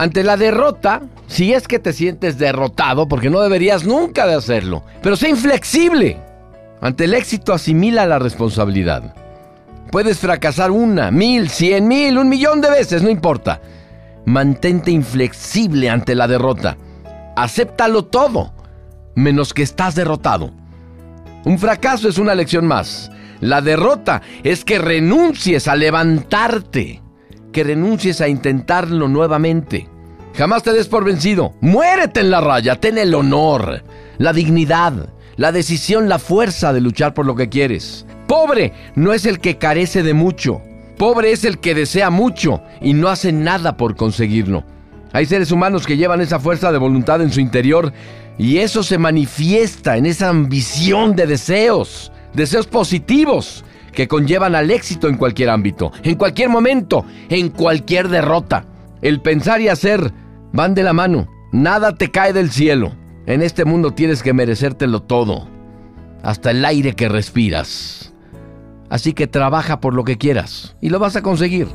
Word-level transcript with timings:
Ante 0.00 0.24
la 0.24 0.38
derrota, 0.38 1.02
si 1.26 1.52
es 1.52 1.68
que 1.68 1.78
te 1.78 1.92
sientes 1.92 2.38
derrotado, 2.38 3.06
porque 3.06 3.28
no 3.28 3.42
deberías 3.42 3.84
nunca 3.84 4.26
de 4.26 4.32
hacerlo, 4.32 4.82
pero 5.02 5.14
sé 5.14 5.28
inflexible. 5.28 6.16
Ante 6.80 7.04
el 7.04 7.12
éxito 7.12 7.52
asimila 7.52 8.06
la 8.06 8.18
responsabilidad. 8.18 9.14
Puedes 9.92 10.18
fracasar 10.18 10.70
una, 10.70 11.10
mil, 11.10 11.50
cien 11.50 11.86
mil, 11.86 12.16
un 12.16 12.30
millón 12.30 12.62
de 12.62 12.70
veces, 12.70 13.02
no 13.02 13.10
importa. 13.10 13.60
Mantente 14.24 14.90
inflexible 14.90 15.90
ante 15.90 16.14
la 16.14 16.26
derrota. 16.26 16.78
Acéptalo 17.36 18.06
todo, 18.06 18.54
menos 19.16 19.52
que 19.52 19.62
estás 19.62 19.94
derrotado. 19.96 20.50
Un 21.44 21.58
fracaso 21.58 22.08
es 22.08 22.16
una 22.16 22.34
lección 22.34 22.66
más. 22.66 23.10
La 23.40 23.60
derrota 23.60 24.22
es 24.44 24.64
que 24.64 24.78
renuncies 24.78 25.68
a 25.68 25.76
levantarte, 25.76 27.02
que 27.52 27.64
renuncies 27.64 28.20
a 28.20 28.28
intentarlo 28.28 29.08
nuevamente. 29.08 29.88
Jamás 30.34 30.62
te 30.62 30.72
des 30.72 30.88
por 30.88 31.04
vencido. 31.04 31.54
Muérete 31.60 32.20
en 32.20 32.30
la 32.30 32.40
raya, 32.40 32.76
ten 32.76 32.98
el 32.98 33.14
honor, 33.14 33.82
la 34.18 34.32
dignidad, 34.32 35.08
la 35.36 35.52
decisión, 35.52 36.08
la 36.08 36.18
fuerza 36.18 36.72
de 36.72 36.80
luchar 36.80 37.14
por 37.14 37.26
lo 37.26 37.34
que 37.34 37.48
quieres. 37.48 38.06
Pobre 38.26 38.72
no 38.94 39.12
es 39.12 39.26
el 39.26 39.40
que 39.40 39.58
carece 39.58 40.02
de 40.02 40.14
mucho. 40.14 40.62
Pobre 40.96 41.32
es 41.32 41.44
el 41.44 41.58
que 41.58 41.74
desea 41.74 42.10
mucho 42.10 42.62
y 42.80 42.94
no 42.94 43.08
hace 43.08 43.32
nada 43.32 43.76
por 43.76 43.96
conseguirlo. 43.96 44.64
Hay 45.12 45.26
seres 45.26 45.50
humanos 45.50 45.86
que 45.86 45.96
llevan 45.96 46.20
esa 46.20 46.38
fuerza 46.38 46.70
de 46.70 46.78
voluntad 46.78 47.20
en 47.22 47.32
su 47.32 47.40
interior 47.40 47.92
y 48.38 48.58
eso 48.58 48.82
se 48.82 48.98
manifiesta 48.98 49.96
en 49.96 50.06
esa 50.06 50.28
ambición 50.28 51.16
de 51.16 51.26
deseos, 51.26 52.12
deseos 52.32 52.66
positivos 52.66 53.64
que 53.92 54.08
conllevan 54.08 54.54
al 54.54 54.70
éxito 54.70 55.08
en 55.08 55.16
cualquier 55.16 55.50
ámbito, 55.50 55.92
en 56.02 56.16
cualquier 56.16 56.48
momento, 56.48 57.04
en 57.28 57.48
cualquier 57.48 58.08
derrota. 58.08 58.64
El 59.02 59.20
pensar 59.20 59.60
y 59.60 59.68
hacer 59.68 60.12
van 60.52 60.74
de 60.74 60.82
la 60.82 60.92
mano. 60.92 61.28
Nada 61.52 61.94
te 61.94 62.10
cae 62.10 62.32
del 62.32 62.50
cielo. 62.50 62.92
En 63.26 63.42
este 63.42 63.64
mundo 63.64 63.92
tienes 63.92 64.22
que 64.22 64.32
merecértelo 64.32 65.02
todo, 65.02 65.46
hasta 66.22 66.50
el 66.50 66.64
aire 66.64 66.94
que 66.94 67.08
respiras. 67.08 68.12
Así 68.88 69.12
que 69.12 69.26
trabaja 69.26 69.80
por 69.80 69.94
lo 69.94 70.04
que 70.04 70.18
quieras 70.18 70.76
y 70.80 70.88
lo 70.88 70.98
vas 70.98 71.16
a 71.16 71.22
conseguir. 71.22 71.68